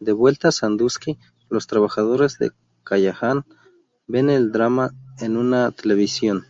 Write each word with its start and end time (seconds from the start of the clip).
De 0.00 0.10
vuelta 0.10 0.48
a 0.48 0.50
Sandusky, 0.50 1.16
los 1.48 1.68
trabajadores 1.68 2.38
de 2.40 2.50
Callahan 2.82 3.44
ven 4.08 4.30
el 4.30 4.50
drama 4.50 4.90
en 5.20 5.36
una 5.36 5.70
televisión. 5.70 6.44